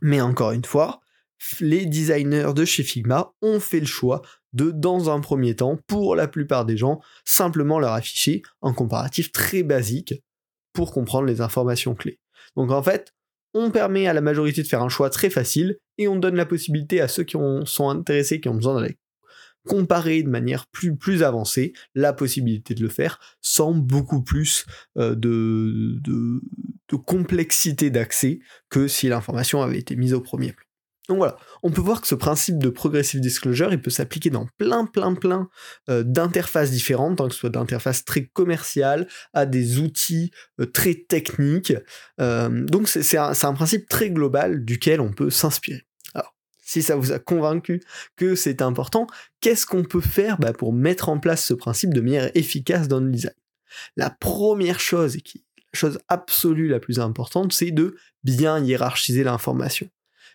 Mais 0.00 0.20
encore 0.20 0.52
une 0.52 0.64
fois, 0.64 1.00
les 1.60 1.84
designers 1.84 2.52
de 2.54 2.64
chez 2.64 2.82
Figma 2.84 3.32
ont 3.42 3.60
fait 3.60 3.80
le 3.80 3.86
choix 3.86 4.22
de, 4.52 4.70
dans 4.70 5.10
un 5.10 5.20
premier 5.20 5.56
temps, 5.56 5.78
pour 5.86 6.16
la 6.16 6.28
plupart 6.28 6.64
des 6.64 6.76
gens, 6.76 7.00
simplement 7.24 7.78
leur 7.78 7.92
afficher 7.92 8.42
un 8.62 8.72
comparatif 8.72 9.32
très 9.32 9.62
basique 9.62 10.14
pour 10.72 10.92
comprendre 10.92 11.26
les 11.26 11.40
informations 11.40 11.94
clés. 11.94 12.20
Donc 12.56 12.70
en 12.70 12.82
fait, 12.82 13.15
on 13.56 13.70
permet 13.70 14.06
à 14.06 14.12
la 14.12 14.20
majorité 14.20 14.62
de 14.62 14.68
faire 14.68 14.82
un 14.82 14.88
choix 14.88 15.08
très 15.08 15.30
facile 15.30 15.78
et 15.98 16.08
on 16.08 16.16
donne 16.16 16.36
la 16.36 16.46
possibilité 16.46 17.00
à 17.00 17.08
ceux 17.08 17.24
qui 17.24 17.36
sont 17.64 17.88
intéressés, 17.88 18.40
qui 18.40 18.48
ont 18.48 18.54
besoin 18.54 18.80
d'aller 18.80 18.98
comparer 19.66 20.22
de 20.22 20.28
manière 20.28 20.66
plus, 20.68 21.22
avancée, 21.22 21.72
la 21.94 22.12
possibilité 22.12 22.74
de 22.74 22.82
le 22.82 22.88
faire 22.88 23.18
sans 23.40 23.72
beaucoup 23.72 24.22
plus 24.22 24.64
euh, 24.96 25.14
de 25.16 26.40
complexité 27.04 27.90
d'accès 27.90 28.38
que 28.70 28.86
si 28.86 29.08
l'information 29.08 29.62
avait 29.62 29.78
été 29.78 29.96
mise 29.96 30.14
au 30.14 30.20
premier 30.20 30.52
plan. 30.52 30.65
Donc 31.08 31.18
voilà, 31.18 31.36
on 31.62 31.70
peut 31.70 31.80
voir 31.80 32.00
que 32.00 32.08
ce 32.08 32.16
principe 32.16 32.58
de 32.58 32.68
progressive 32.68 33.20
disclosure, 33.20 33.72
il 33.72 33.80
peut 33.80 33.90
s'appliquer 33.90 34.30
dans 34.30 34.48
plein, 34.58 34.86
plein, 34.86 35.14
plein 35.14 35.48
euh, 35.88 36.02
d'interfaces 36.02 36.70
différentes, 36.72 37.20
hein, 37.20 37.28
que 37.28 37.34
ce 37.34 37.40
soit 37.40 37.50
d'interfaces 37.50 38.04
très 38.04 38.26
commerciales 38.26 39.06
à 39.32 39.46
des 39.46 39.78
outils 39.78 40.32
euh, 40.60 40.66
très 40.66 40.94
techniques. 40.94 41.74
Euh, 42.20 42.64
donc 42.66 42.88
c'est 42.88 43.16
un, 43.16 43.54
principe 43.54 43.88
très 43.88 44.10
global 44.10 44.64
duquel 44.64 45.00
on 45.00 45.12
peut 45.12 45.30
s'inspirer. 45.30 45.86
Alors, 46.14 46.34
si 46.62 46.82
ça 46.82 46.96
vous 46.96 47.12
a 47.12 47.20
convaincu 47.20 47.80
que 48.16 48.34
c'est 48.34 48.60
important, 48.60 49.06
qu'est-ce 49.40 49.64
qu'on 49.64 49.84
peut 49.84 50.00
faire 50.00 50.38
bah, 50.38 50.52
pour 50.52 50.72
mettre 50.72 51.08
en 51.08 51.20
place 51.20 51.44
ce 51.44 51.54
principe 51.54 51.94
de 51.94 52.00
manière 52.00 52.30
efficace 52.34 52.88
dans 52.88 53.00
le 53.00 53.10
design? 53.10 53.34
La 53.96 54.10
première 54.10 54.80
chose, 54.80 55.16
et 55.16 55.20
qui 55.20 55.44
la 55.72 55.78
chose 55.78 55.98
absolue 56.08 56.68
la 56.68 56.80
plus 56.80 56.98
importante, 56.98 57.52
c'est 57.52 57.70
de 57.70 57.96
bien 58.24 58.58
hiérarchiser 58.58 59.22
l'information 59.22 59.88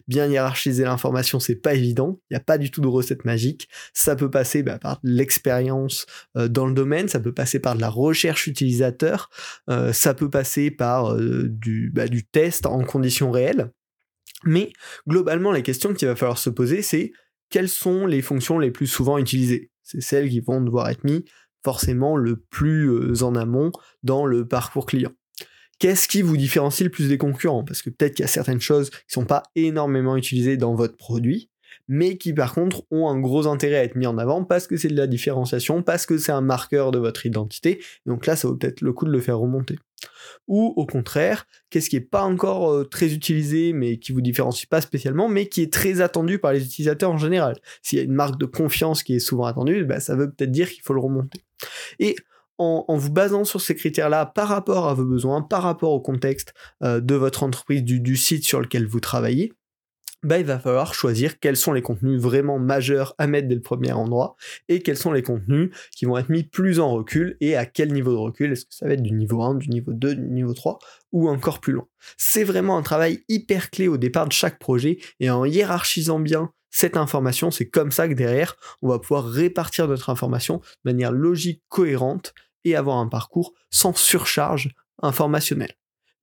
bien 0.08 0.28
hiérarchiser 0.28 0.84
l'information, 0.84 1.40
c'est 1.40 1.56
pas 1.56 1.74
évident. 1.74 2.20
Il 2.30 2.34
n'y 2.34 2.38
a 2.38 2.44
pas 2.44 2.58
du 2.58 2.72
tout 2.72 2.82
de 2.82 2.88
recette 2.88 3.26
magique. 3.26 3.68
Ça 3.94 4.16
peut 4.16 4.30
passer 4.30 4.64
bah, 4.64 4.80
par 4.80 5.00
l'expérience 5.04 6.06
euh, 6.38 6.48
dans 6.48 6.68
le 6.68 6.74
domaine, 6.74 7.08
ça 7.08 7.20
peut 7.20 7.34
passer 7.34 7.60
par 7.60 7.76
de 7.76 7.82
la 7.82 7.90
recherche 7.90 8.48
utilisateur, 8.48 9.30
euh, 9.70 9.94
ça 9.94 10.14
peut 10.14 10.30
passer 10.30 10.72
par 10.72 11.14
euh, 11.14 11.48
du, 11.48 11.92
bah, 11.94 12.08
du 12.08 12.26
test 12.26 12.66
en 12.66 12.84
conditions 12.84 13.32
réelles. 13.32 13.72
Mais 14.44 14.72
globalement, 15.08 15.52
la 15.52 15.62
question 15.62 15.94
qu'il 15.94 16.08
va 16.08 16.16
falloir 16.16 16.38
se 16.38 16.50
poser, 16.50 16.82
c'est 16.82 17.12
quelles 17.50 17.70
sont 17.70 18.06
les 18.06 18.22
fonctions 18.22 18.60
les 18.60 18.72
plus 18.72 18.88
souvent 18.88 19.18
utilisées? 19.18 19.72
C'est 19.84 20.02
celles 20.02 20.30
qui 20.30 20.40
vont 20.40 20.62
devoir 20.62 20.90
être 20.90 21.04
mises 21.04 21.24
forcément 21.64 22.18
le 22.18 22.38
plus 22.50 23.22
en 23.22 23.36
amont 23.36 23.72
dans 24.02 24.26
le 24.26 24.48
parcours 24.48 24.88
client. 24.88 25.12
Qu'est-ce 25.82 26.08
qui 26.08 26.22
vous 26.22 26.38
différencie 26.38 26.86
le 26.86 26.92
plus 26.92 27.10
des 27.10 27.18
concurrents? 27.18 27.64
Parce 27.64 27.82
que 27.82 27.90
peut-être 27.90 28.14
qu'il 28.14 28.22
y 28.22 28.26
a 28.26 28.28
certaines 28.28 28.62
choses 28.62 28.92
qui 28.92 28.98
ne 28.98 29.14
sont 29.14 29.26
pas 29.26 29.42
énormément 29.56 30.16
utilisées 30.16 30.56
dans 30.56 30.76
votre 30.76 30.96
produit, 30.96 31.50
mais 31.88 32.18
qui 32.18 32.34
par 32.34 32.54
contre 32.54 32.84
ont 32.92 33.10
un 33.10 33.20
gros 33.20 33.48
intérêt 33.48 33.78
à 33.78 33.84
être 33.84 33.96
mis 33.96 34.06
en 34.06 34.20
avant 34.20 34.44
parce 34.44 34.68
que 34.68 34.78
c'est 34.78 34.90
de 34.90 34.96
la 34.96 35.08
différenciation, 35.08 35.82
parce 35.82 36.06
que 36.06 36.20
c'est 36.20 36.32
un 36.32 36.42
marqueur 36.42 36.92
de 36.92 37.00
votre 37.00 37.26
identité. 37.26 37.82
donc 38.06 38.28
là, 38.28 38.36
ça 38.36 38.48
vaut 38.48 38.56
peut-être 38.56 38.82
le 38.82 38.94
coup 38.94 39.06
de 39.06 39.12
le 39.12 39.20
faire 39.20 39.40
remonter. 39.40 39.80
Ou 40.48 40.72
au 40.76 40.86
contraire, 40.86 41.48
qu'est-ce 41.72 41.90
qui 41.90 41.96
n'est 41.96 42.06
pas 42.06 42.22
encore 42.22 42.72
euh, 42.72 42.84
très 42.84 43.12
utilisé, 43.12 43.74
mais 43.74 43.98
qui 43.98 44.12
vous 44.12 44.22
différencie 44.22 44.68
pas 44.68 44.82
spécialement, 44.82 45.30
mais 45.30 45.48
qui 45.48 45.64
est 45.64 45.74
très 45.74 46.00
attendu 46.00 46.38
par 46.38 46.54
les 46.54 46.64
utilisateurs 46.64 47.10
en 47.10 47.18
général? 47.18 47.58
S'il 47.82 47.98
y 47.98 48.02
a 48.02 48.06
une 48.06 48.14
marque 48.14 48.40
de 48.40 48.46
confiance 48.46 49.02
qui 49.02 49.16
est 49.16 49.20
souvent 49.20 49.46
attendue, 49.46 49.84
bah, 49.84 50.00
ça 50.00 50.16
veut 50.16 50.30
peut-être 50.32 50.52
dire 50.52 50.70
qu'il 50.70 50.84
faut 50.84 50.94
le 50.94 51.02
remonter. 51.02 51.42
En, 52.62 52.98
vous 52.98 53.12
basant 53.12 53.44
sur 53.44 53.62
ces 53.62 53.76
critères-là 53.76 54.26
par 54.26 54.48
rapport 54.48 54.88
à 54.88 54.94
vos 54.94 55.06
besoins, 55.06 55.42
par 55.42 55.64
rapport 55.64 55.92
au 55.92 56.00
contexte 56.00 56.54
euh, 56.84 57.00
de 57.02 57.16
votre 57.16 57.44
entreprise, 57.44 57.84
du, 57.84 58.16
site 58.16 58.44
sur 58.44 58.62
lequel 58.62 58.86
vous 58.86 59.00
travaillez, 59.00 59.54
bah, 60.24 60.38
il 60.38 60.46
va 60.46 60.60
falloir 60.60 60.94
choisir 60.94 61.40
quels 61.40 61.58
sont 61.58 61.74
les 61.74 61.82
contenus 61.82 62.22
vraiment 62.22 62.60
majeurs 62.60 63.16
à 63.18 63.26
mettre 63.26 63.48
dès 63.48 63.56
le 63.56 63.62
premier 63.62 63.92
endroit 63.92 64.36
et 64.70 64.82
quels 64.82 64.98
sont 64.98 65.12
les 65.12 65.24
contenus 65.24 65.72
qui 65.96 66.06
vont 66.06 66.16
être 66.18 66.30
mis 66.30 66.44
plus 66.44 66.80
en 66.80 66.92
recul 66.92 67.38
et 67.42 67.56
à 67.56 67.66
quel 67.66 67.92
niveau 67.92 68.12
de 68.12 68.18
recul. 68.18 68.52
Est-ce 68.52 68.66
que 68.66 68.76
ça 68.76 68.88
va 68.88 68.94
être 68.94 69.02
du 69.02 69.14
niveau 69.14 69.42
1, 69.42 69.56
du 69.56 69.70
niveau 69.70 69.94
2, 69.94 70.14
du 70.14 70.30
niveau 70.30 70.54
3 70.54 70.78
ou 71.12 71.28
encore 71.28 71.60
plus 71.60 71.74
loin? 71.74 71.88
C'est 72.18 72.44
vraiment 72.44 72.78
un 72.78 72.84
travail 72.84 73.24
hyper 73.30 73.72
clé 73.72 73.88
au 73.88 73.98
départ 73.98 74.28
de 74.28 74.34
chaque 74.34 74.60
projet 74.60 75.00
et 75.20 75.32
en 75.32 75.44
hiérarchisant 75.44 76.20
bien 76.20 76.52
cette 76.72 76.96
information, 76.96 77.52
c'est 77.52 77.68
comme 77.68 77.92
ça 77.92 78.08
que 78.08 78.14
derrière, 78.14 78.56
on 78.82 78.88
va 78.88 78.98
pouvoir 78.98 79.26
répartir 79.26 79.88
notre 79.88 80.10
information 80.10 80.62
de 80.86 80.92
manière 80.92 81.12
logique, 81.12 81.62
cohérente 81.68 82.34
et 82.66 82.76
avoir 82.76 82.98
un 82.98 83.08
parcours 83.08 83.54
sans 83.70 83.96
surcharge 83.96 84.70
informationnelle. 85.02 85.74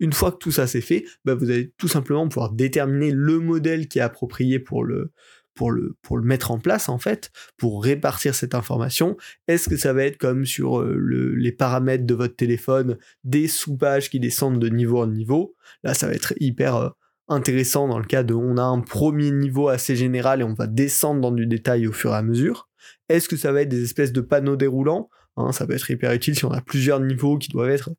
Une 0.00 0.12
fois 0.12 0.30
que 0.30 0.38
tout 0.38 0.52
ça 0.52 0.66
c'est 0.66 0.80
fait, 0.80 1.04
bah, 1.25 1.35
vous 1.35 1.50
allez 1.50 1.73
tout 1.76 1.88
simplement 1.88 2.28
pouvoir 2.28 2.52
déterminer 2.52 3.11
le 3.11 3.40
modèle 3.40 3.88
qui 3.88 3.99
est 3.99 4.02
approprié 4.02 4.59
pour 4.61 4.85
le, 4.85 5.12
pour 5.54 5.73
le, 5.73 5.97
pour 6.02 6.16
le 6.16 6.25
mettre 6.25 6.52
en 6.52 6.59
place 6.59 6.88
en 6.88 6.99
fait, 6.99 7.33
pour 7.57 7.83
répartir 7.83 8.35
cette 8.37 8.54
information. 8.54 9.16
Est-ce 9.49 9.68
que 9.68 9.76
ça 9.76 9.92
va 9.92 10.04
être 10.04 10.16
comme 10.16 10.47
sur 10.47 10.80
euh, 10.80 11.35
les 11.37 11.50
paramètres 11.50 12.07
de 12.07 12.14
votre 12.14 12.37
téléphone, 12.37 12.97
des 13.25 13.49
sous-pages 13.49 14.09
qui 14.09 14.21
descendent 14.21 14.61
de 14.61 14.68
niveau 14.68 15.02
en 15.02 15.09
niveau? 15.09 15.57
Là, 15.83 15.95
ça 15.95 16.07
va 16.07 16.12
être 16.14 16.33
hyper 16.38 16.76
euh, 16.76 16.90
intéressant 17.26 17.88
dans 17.88 17.99
le 17.99 18.04
cas 18.04 18.23
de 18.23 18.35
on 18.35 18.57
a 18.57 18.62
un 18.62 18.80
premier 18.80 19.33
niveau 19.33 19.68
assez 19.68 19.97
général 19.97 20.40
et 20.40 20.45
on 20.45 20.54
va 20.54 20.68
descendre 20.68 21.21
dans 21.21 21.33
du 21.33 21.47
détail 21.47 21.88
au 21.88 21.92
fur 21.92 22.12
et 22.12 22.16
à 22.16 22.23
mesure. 22.23 22.68
Est-ce 23.09 23.28
que 23.28 23.37
ça 23.37 23.50
va 23.50 23.62
être 23.62 23.68
des 23.68 23.83
espèces 23.83 24.12
de 24.12 24.21
panneaux 24.21 24.57
déroulants? 24.57 25.11
Hein, 25.38 25.52
ça 25.52 25.68
peut 25.68 25.75
être 25.75 25.88
hyper 25.88 26.12
utile 26.12 26.37
si 26.37 26.45
on 26.45 26.50
a 26.50 26.61
plusieurs 26.61 26.99
niveaux 26.99 27.38
qui 27.38 27.49
doivent 27.49 27.71
être 27.71 27.90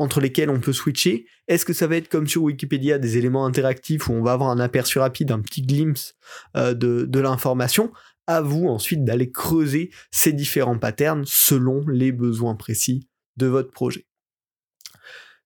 entre 0.00 0.20
lesquels 0.20 0.50
on 0.50 0.58
peut 0.58 0.72
switcher. 0.72 1.26
Est-ce 1.46 1.64
que 1.64 1.72
ça 1.72 1.86
va 1.86 1.96
être 1.96 2.08
comme 2.08 2.26
sur 2.26 2.42
Wikipédia 2.42 2.98
des 2.98 3.16
éléments 3.16 3.46
interactifs 3.46 4.08
où 4.08 4.12
on 4.12 4.22
va 4.22 4.32
avoir 4.32 4.50
un 4.50 4.58
aperçu 4.58 4.98
rapide, 4.98 5.30
un 5.30 5.40
petit 5.40 5.62
glimpse 5.62 6.16
euh, 6.56 6.74
de, 6.74 7.20
l'information? 7.20 7.92
À 8.26 8.40
vous 8.40 8.66
ensuite 8.66 9.04
d'aller 9.04 9.30
creuser 9.30 9.90
ces 10.10 10.32
différents 10.32 10.78
patterns 10.78 11.22
selon 11.26 11.86
les 11.86 12.10
besoins 12.10 12.56
précis 12.56 13.06
de 13.36 13.46
votre 13.46 13.70
projet. 13.70 14.06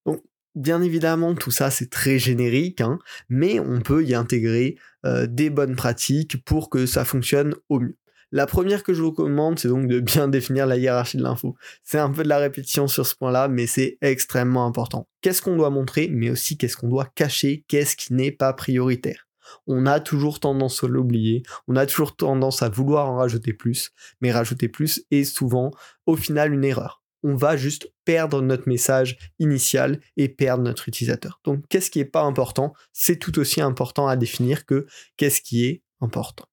Donc, 0.06 0.22
bien 0.54 0.80
évidemment, 0.80 1.34
tout 1.34 1.50
ça 1.50 1.70
c'est 1.70 1.90
très 1.90 2.18
générique, 2.18 2.80
hein, 2.80 2.98
mais 3.28 3.60
on 3.60 3.82
peut 3.82 4.02
y 4.02 4.14
intégrer 4.14 4.78
euh, 5.04 5.26
des 5.26 5.50
bonnes 5.50 5.76
pratiques 5.76 6.42
pour 6.44 6.70
que 6.70 6.86
ça 6.86 7.04
fonctionne 7.04 7.54
au 7.68 7.80
mieux. 7.80 7.98
La 8.32 8.46
première 8.46 8.82
que 8.82 8.92
je 8.92 9.02
vous 9.02 9.10
recommande, 9.10 9.58
c'est 9.58 9.68
donc 9.68 9.86
de 9.86 10.00
bien 10.00 10.26
définir 10.36 10.66
la 10.66 10.76
hiérarchie 10.76 11.16
de 11.16 11.22
l'info. 11.22 11.56
C'est 11.84 11.98
un 11.98 12.10
peu 12.10 12.24
de 12.24 12.28
la 12.28 12.38
répétition 12.38 12.88
sur 12.88 13.06
ce 13.06 13.14
point-là, 13.14 13.46
mais 13.46 13.66
c'est 13.66 13.98
extrêmement 14.00 14.66
important. 14.66 15.06
Qu'est-ce 15.20 15.42
qu'on 15.42 15.56
doit 15.56 15.70
montrer, 15.70 16.08
mais 16.10 16.30
aussi 16.30 16.56
qu'est-ce 16.56 16.76
qu'on 16.76 16.88
doit 16.88 17.08
cacher, 17.14 17.64
qu'est-ce 17.68 17.96
qui 17.96 18.14
n'est 18.14 18.32
pas 18.32 18.52
prioritaire? 18.52 19.28
On 19.68 19.86
a 19.86 20.00
toujours 20.00 20.40
tendance 20.40 20.82
à 20.82 20.88
l'oublier, 20.88 21.44
on 21.68 21.76
a 21.76 21.86
toujours 21.86 22.16
tendance 22.16 22.62
à 22.62 22.68
vouloir 22.68 23.08
en 23.08 23.16
rajouter 23.16 23.52
plus, 23.52 23.92
mais 24.20 24.32
rajouter 24.32 24.68
plus 24.68 25.04
est 25.12 25.22
souvent 25.22 25.70
au 26.06 26.16
final 26.16 26.52
une 26.52 26.64
erreur. 26.64 27.04
On 27.22 27.36
va 27.36 27.56
juste 27.56 27.92
perdre 28.04 28.42
notre 28.42 28.68
message 28.68 29.18
initial 29.38 30.00
et 30.16 30.28
perdre 30.28 30.64
notre 30.64 30.88
utilisateur. 30.88 31.40
Donc 31.44 31.64
qu'est-ce 31.68 31.90
qui 31.90 32.00
n'est 32.00 32.04
pas 32.04 32.22
important? 32.22 32.72
C'est 32.92 33.16
tout 33.16 33.38
aussi 33.38 33.60
important 33.60 34.08
à 34.08 34.16
définir 34.16 34.66
que 34.66 34.86
qu'est-ce 35.16 35.40
qui 35.40 35.64
est 35.64 35.82
important. 36.00 36.46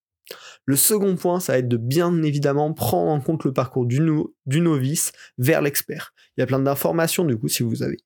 Le 0.65 0.75
second 0.75 1.15
point, 1.15 1.39
ça 1.39 1.53
va 1.53 1.59
être 1.59 1.67
de 1.67 1.77
bien 1.77 2.23
évidemment 2.23 2.73
prendre 2.73 3.11
en 3.11 3.19
compte 3.19 3.43
le 3.43 3.53
parcours 3.53 3.85
du, 3.85 3.99
novice 4.47 5.11
vers 5.37 5.61
l'expert. 5.61 6.13
Il 6.37 6.41
y 6.41 6.43
a 6.43 6.47
plein 6.47 6.59
d'informations, 6.59 7.25
du 7.25 7.37
coup, 7.37 7.47
si 7.47 7.63
vous 7.63 7.83
avez 7.83 7.97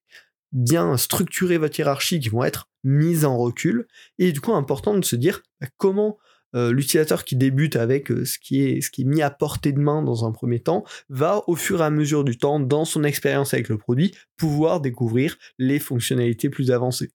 bien 0.52 0.98
structuré 0.98 1.58
votre 1.58 1.78
hiérarchie, 1.78 2.20
qui 2.20 2.30
vont 2.30 2.44
être 2.44 2.70
mises 2.84 3.26
en 3.26 3.38
recul. 3.38 3.88
Et 4.18 4.32
du 4.32 4.42
coup, 4.42 4.54
important 4.54 4.98
de 4.98 5.06
se 5.06 5.16
dire 5.16 5.44
bah, 5.62 5.68
comment 5.78 6.18
euh, 6.56 6.72
l'utilisateur 6.72 7.26
qui 7.26 7.36
débute 7.36 7.76
avec 7.76 8.10
euh, 8.10 8.24
ce, 8.24 8.40
qui 8.40 8.64
est, 8.64 9.00
mis 9.00 9.22
à 9.22 9.30
portée 9.30 9.74
de 9.74 9.80
main 9.80 10.02
dans 10.02 10.26
un 10.26 10.32
premier 10.32 10.62
temps 10.62 10.86
va 11.10 11.44
au 11.48 11.56
fur 11.56 11.82
et 11.82 11.86
à 11.86 11.90
mesure 11.90 12.24
du 12.24 12.38
temps, 12.38 12.60
dans 12.60 12.86
son 12.86 13.04
expérience 13.04 13.54
avec 13.54 13.68
le 13.68 13.78
produit, 13.78 14.16
pouvoir 14.38 14.80
découvrir 14.80 15.36
les 15.58 15.80
fonctionnalités 15.80 16.50
plus 16.50 16.72
avancées. 16.72 17.12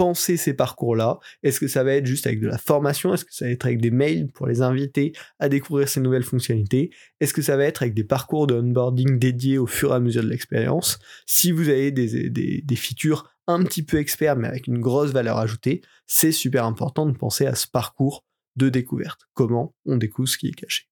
Penser 0.00 0.38
ces 0.38 0.54
parcours-là? 0.54 1.18
Est-ce 1.42 1.60
que 1.60 1.68
ça 1.68 1.84
va 1.84 1.92
être 1.92 2.06
juste 2.06 2.26
avec 2.26 2.40
de 2.40 2.46
la 2.46 2.56
formation? 2.56 3.12
Est-ce 3.12 3.26
que 3.26 3.34
ça 3.34 3.44
va 3.44 3.50
être 3.50 3.66
avec 3.66 3.82
des 3.82 3.90
mails 3.90 4.28
pour 4.32 4.46
les 4.46 4.62
inviter 4.62 5.12
à 5.38 5.50
découvrir 5.50 5.90
ces 5.90 6.00
nouvelles 6.00 6.22
fonctionnalités? 6.22 6.90
Est-ce 7.20 7.34
que 7.34 7.42
ça 7.42 7.58
va 7.58 7.64
être 7.64 7.82
avec 7.82 7.92
des 7.92 8.02
parcours 8.02 8.46
de 8.46 8.54
onboarding 8.54 9.18
dédiés 9.18 9.58
au 9.58 9.66
fur 9.66 9.92
et 9.92 9.96
à 9.96 10.00
mesure 10.00 10.22
de 10.22 10.28
l'expérience? 10.28 10.98
Si 11.26 11.52
vous 11.52 11.68
avez 11.68 11.90
des, 11.90 12.30
des, 12.30 12.76
features 12.76 13.30
un 13.46 13.62
petit 13.62 13.82
peu 13.82 13.98
experts 13.98 14.36
mais 14.36 14.48
avec 14.48 14.68
une 14.68 14.80
grosse 14.80 15.10
valeur 15.10 15.36
ajoutée, 15.36 15.82
c'est 16.06 16.32
super 16.32 16.64
important 16.64 17.04
de 17.04 17.12
penser 17.14 17.44
à 17.44 17.54
ce 17.54 17.68
parcours 17.68 18.24
de 18.56 18.70
découverte. 18.70 19.28
Comment 19.34 19.74
on 19.84 19.98
découvre 19.98 20.28
ce 20.28 20.38
qui 20.38 20.48
est 20.48 20.54
caché? 20.54 20.84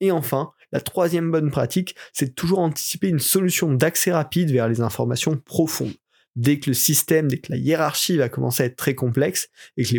Et 0.00 0.10
enfin, 0.10 0.52
la 0.72 0.80
troisième 0.80 1.30
bonne 1.30 1.50
pratique, 1.50 1.96
c'est 2.14 2.34
toujours 2.34 2.60
anticiper 2.60 3.08
une 3.08 3.18
solution 3.18 3.74
d'accès 3.74 4.10
rapide 4.10 4.50
vers 4.50 4.70
les 4.70 4.80
informations 4.80 5.36
profondes 5.36 5.92
dès 6.38 6.60
que 6.60 6.70
le 6.70 6.74
système, 6.74 7.28
dès 7.28 7.38
que 7.38 7.52
la 7.52 7.58
hiérarchie 7.58 8.16
va 8.16 8.28
commencer 8.28 8.62
à 8.62 8.66
être 8.66 8.76
très 8.76 8.94
complexe 8.94 9.48
et 9.76 9.84
que 9.84 9.96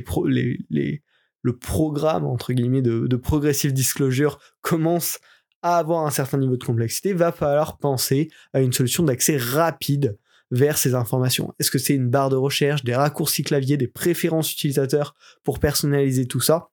le 1.41 1.57
programme 1.57 2.25
entre 2.25 2.53
guillemets 2.53 2.81
de, 2.81 3.15
progressive 3.17 3.73
disclosure 3.73 4.39
commence 4.61 5.19
à 5.61 5.77
avoir 5.77 6.05
un 6.05 6.11
certain 6.11 6.37
niveau 6.37 6.55
de 6.55 6.63
complexité, 6.63 7.11
va 7.11 7.33
falloir 7.33 7.77
penser 7.77 8.29
à 8.53 8.61
une 8.61 8.71
solution 8.71 9.03
d'accès 9.03 9.35
rapide 9.35 10.17
vers 10.49 10.77
ces 10.77 10.95
informations. 10.95 11.53
Est-ce 11.59 11.69
que 11.69 11.77
c'est 11.77 11.93
une 11.93 12.09
barre 12.09 12.29
de 12.29 12.37
recherche, 12.37 12.85
des 12.85 12.95
raccourcis 12.95 13.43
clavier, 13.43 13.75
des 13.75 13.89
préférences 13.89 14.53
utilisateurs 14.53 15.15
pour 15.43 15.59
personnaliser 15.59 16.25
tout 16.25 16.39
ça? 16.39 16.69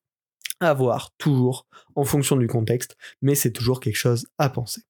À 0.60 0.72
voir 0.72 1.12
toujours 1.18 1.66
en 1.96 2.04
fonction 2.04 2.36
du 2.36 2.46
contexte, 2.46 2.96
mais 3.20 3.34
c'est 3.34 3.50
toujours 3.50 3.80
quelque 3.80 3.96
chose 3.96 4.28
à 4.38 4.48
penser. 4.48 4.82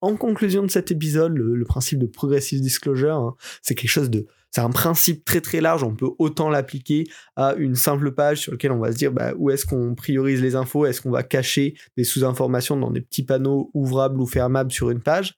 En 0.00 0.16
conclusion 0.16 0.62
de 0.62 0.70
cet 0.70 0.90
épisode, 0.90 1.36
le, 1.36 1.64
principe 1.64 1.98
de 1.98 2.06
progressive 2.06 2.60
disclosure, 2.60 3.14
hein, 3.14 3.36
c'est 3.62 3.74
quelque 3.74 3.90
chose 3.90 4.10
de, 4.10 4.26
c'est 4.50 4.60
un 4.60 4.70
principe 4.70 5.24
très 5.24 5.40
très 5.40 5.60
large. 5.60 5.82
On 5.82 5.94
peut 5.94 6.10
autant 6.18 6.50
l'appliquer 6.50 7.04
à 7.36 7.54
une 7.54 7.74
simple 7.74 8.12
page 8.12 8.40
sur 8.40 8.52
laquelle 8.52 8.72
on 8.72 8.78
va 8.78 8.92
se 8.92 8.96
dire 8.96 9.12
bah, 9.12 9.32
où 9.36 9.50
est-ce 9.50 9.64
qu'on 9.64 9.94
priorise 9.94 10.42
les 10.42 10.56
infos, 10.56 10.84
est-ce 10.86 11.00
qu'on 11.00 11.10
va 11.10 11.22
cacher 11.22 11.74
des 11.96 12.04
sous-informations 12.04 12.76
dans 12.76 12.90
des 12.90 13.00
petits 13.00 13.24
panneaux 13.24 13.70
ouvrables 13.72 14.20
ou 14.20 14.26
fermables 14.26 14.70
sur 14.70 14.90
une 14.90 15.00
page, 15.00 15.36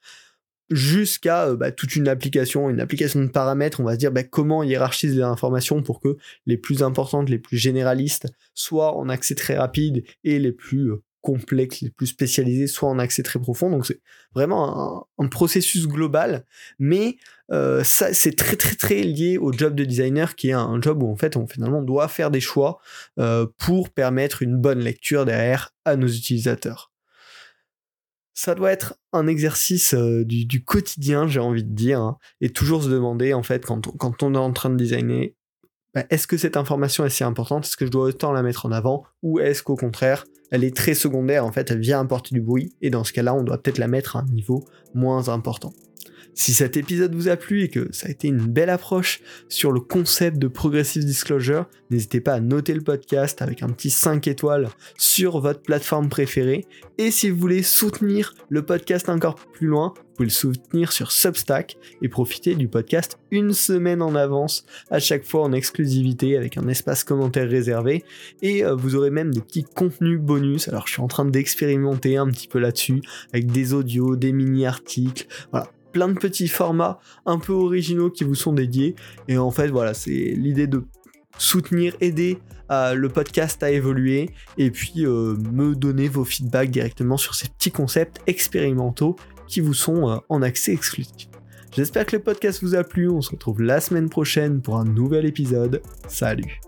jusqu'à 0.70 1.46
euh, 1.46 1.56
bah, 1.56 1.72
toute 1.72 1.96
une 1.96 2.08
application, 2.08 2.68
une 2.70 2.80
application 2.80 3.20
de 3.20 3.28
paramètres. 3.28 3.80
On 3.80 3.84
va 3.84 3.94
se 3.94 3.98
dire 3.98 4.12
bah, 4.12 4.24
comment 4.24 4.62
hiérarchiser 4.62 5.16
les 5.16 5.22
informations 5.22 5.82
pour 5.82 6.00
que 6.00 6.16
les 6.46 6.56
plus 6.56 6.82
importantes, 6.82 7.28
les 7.28 7.38
plus 7.38 7.56
généralistes 7.56 8.26
soient 8.54 8.96
en 8.96 9.08
accès 9.08 9.34
très 9.34 9.56
rapide 9.56 10.04
et 10.24 10.38
les 10.38 10.52
plus 10.52 10.90
euh, 10.90 11.02
complexes, 11.26 11.80
les 11.80 11.90
plus 11.90 12.06
spécialisés, 12.06 12.68
soit 12.68 12.88
en 12.88 13.00
accès 13.00 13.24
très 13.24 13.40
profond. 13.40 13.68
Donc 13.68 13.84
c'est 13.84 14.00
vraiment 14.32 15.08
un, 15.18 15.26
processus 15.26 15.88
global, 15.88 16.44
mais 16.78 17.16
euh, 17.50 17.82
ça 17.82 18.14
c'est 18.14 18.36
très 18.36 18.54
très 18.54 18.76
très 18.76 19.02
lié 19.02 19.36
au 19.36 19.52
job 19.52 19.74
de 19.74 19.84
designer, 19.84 20.36
qui 20.36 20.50
est 20.50 20.52
un, 20.52 20.80
job 20.80 21.02
où 21.02 21.10
en 21.10 21.16
fait 21.16 21.36
on 21.36 21.48
finalement 21.48 21.82
doit 21.82 22.06
faire 22.06 22.30
des 22.30 22.40
choix 22.40 22.78
euh, 23.18 23.44
pour 23.58 23.90
permettre 23.90 24.42
une 24.42 24.56
bonne 24.56 24.78
lecture 24.78 25.24
derrière 25.24 25.74
à 25.84 25.96
nos 25.96 26.06
utilisateurs. 26.06 26.92
Ça 28.32 28.54
doit 28.54 28.70
être 28.70 28.94
un 29.12 29.26
exercice 29.26 29.94
euh, 29.94 30.24
du, 30.24 30.62
quotidien, 30.62 31.26
j'ai 31.26 31.40
envie 31.40 31.64
de 31.64 31.74
dire, 31.74 32.00
hein, 32.00 32.18
et 32.40 32.50
toujours 32.50 32.84
se 32.84 32.88
demander 32.88 33.34
en 33.34 33.42
fait 33.42 33.66
quand 33.66 33.88
quand 33.98 34.22
on 34.22 34.34
est 34.34 34.38
en 34.38 34.52
train 34.52 34.70
de 34.70 34.76
designer 34.76 35.34
bah, 35.92 36.04
est-ce 36.10 36.26
que 36.26 36.36
cette 36.36 36.56
information 36.56 37.04
est 37.04 37.10
si 37.10 37.24
importante? 37.24 37.64
Est-ce 37.64 37.76
que 37.76 37.86
je 37.86 37.90
dois 37.90 38.04
autant 38.04 38.32
la 38.32 38.42
mettre 38.42 38.66
en 38.66 38.70
avant? 38.70 39.04
Ou 39.22 39.40
est-ce 39.40 39.62
qu'au 39.62 39.76
contraire, 39.76 40.26
elle 40.50 40.64
est 40.64 40.76
très 40.76 40.94
secondaire, 40.94 41.44
en 41.44 41.52
fait, 41.52 41.70
elle 41.70 41.80
vient 41.80 42.00
apporter 42.00 42.34
du 42.34 42.40
bruit, 42.40 42.74
et 42.82 42.90
dans 42.90 43.04
ce 43.04 43.12
cas-là, 43.12 43.34
on 43.34 43.42
doit 43.42 43.58
peut-être 43.58 43.78
la 43.78 43.88
mettre 43.88 44.16
à 44.16 44.20
un 44.20 44.26
niveau 44.26 44.66
moins 44.94 45.28
important. 45.28 45.72
Si 46.38 46.52
cet 46.52 46.76
épisode 46.76 47.14
vous 47.14 47.28
a 47.28 47.36
plu 47.36 47.62
et 47.62 47.68
que 47.68 47.88
ça 47.92 48.08
a 48.08 48.10
été 48.10 48.28
une 48.28 48.44
belle 48.44 48.68
approche 48.68 49.22
sur 49.48 49.72
le 49.72 49.80
concept 49.80 50.36
de 50.36 50.48
progressive 50.48 51.02
disclosure, 51.02 51.64
n'hésitez 51.88 52.20
pas 52.20 52.34
à 52.34 52.40
noter 52.40 52.74
le 52.74 52.82
podcast 52.82 53.40
avec 53.40 53.62
un 53.62 53.70
petit 53.70 53.88
5 53.88 54.28
étoiles 54.28 54.68
sur 54.98 55.40
votre 55.40 55.62
plateforme 55.62 56.10
préférée. 56.10 56.66
Et 56.98 57.10
si 57.10 57.30
vous 57.30 57.38
voulez 57.38 57.62
soutenir 57.62 58.34
le 58.50 58.60
podcast 58.60 59.08
encore 59.08 59.36
plus 59.36 59.66
loin, 59.66 59.94
vous 59.96 60.14
pouvez 60.14 60.26
le 60.26 60.30
soutenir 60.30 60.92
sur 60.92 61.10
Substack 61.10 61.78
et 62.02 62.08
profiter 62.10 62.54
du 62.54 62.68
podcast 62.68 63.18
une 63.30 63.54
semaine 63.54 64.02
en 64.02 64.14
avance, 64.14 64.66
à 64.90 64.98
chaque 64.98 65.24
fois 65.24 65.42
en 65.42 65.52
exclusivité 65.52 66.36
avec 66.36 66.58
un 66.58 66.68
espace 66.68 67.02
commentaire 67.02 67.48
réservé. 67.48 68.04
Et 68.42 68.62
euh, 68.62 68.74
vous 68.74 68.94
aurez 68.94 69.10
même 69.10 69.32
des 69.32 69.40
petits 69.40 69.64
contenus 69.64 70.20
bonus. 70.20 70.68
Alors 70.68 70.86
je 70.86 70.92
suis 70.92 71.02
en 71.02 71.08
train 71.08 71.24
d'expérimenter 71.24 72.18
un 72.18 72.28
petit 72.28 72.46
peu 72.46 72.58
là-dessus 72.58 73.00
avec 73.32 73.50
des 73.50 73.72
audios, 73.72 74.16
des 74.16 74.32
mini-articles. 74.32 75.26
Voilà, 75.50 75.70
plein 75.96 76.08
de 76.08 76.18
petits 76.18 76.48
formats 76.48 76.98
un 77.24 77.38
peu 77.38 77.54
originaux 77.54 78.10
qui 78.10 78.24
vous 78.24 78.34
sont 78.34 78.52
dédiés. 78.52 78.96
Et 79.28 79.38
en 79.38 79.50
fait, 79.50 79.68
voilà, 79.68 79.94
c'est 79.94 80.10
l'idée 80.10 80.66
de 80.66 80.84
soutenir, 81.38 81.96
aider 82.02 82.38
euh, 82.70 82.92
le 82.92 83.08
podcast 83.08 83.62
à 83.62 83.70
évoluer 83.70 84.28
et 84.58 84.70
puis 84.70 85.06
euh, 85.06 85.36
me 85.52 85.74
donner 85.74 86.08
vos 86.08 86.26
feedbacks 86.26 86.70
directement 86.70 87.16
sur 87.16 87.34
ces 87.34 87.48
petits 87.48 87.70
concepts 87.70 88.20
expérimentaux 88.26 89.16
qui 89.48 89.60
vous 89.60 89.72
sont 89.72 90.10
euh, 90.10 90.16
en 90.28 90.42
accès 90.42 90.74
exclusif. 90.74 91.30
J'espère 91.74 92.04
que 92.04 92.16
le 92.16 92.22
podcast 92.22 92.62
vous 92.62 92.74
a 92.74 92.84
plu, 92.84 93.08
on 93.08 93.22
se 93.22 93.30
retrouve 93.30 93.62
la 93.62 93.80
semaine 93.80 94.10
prochaine 94.10 94.60
pour 94.60 94.76
un 94.76 94.84
nouvel 94.84 95.24
épisode. 95.24 95.80
Salut 96.08 96.60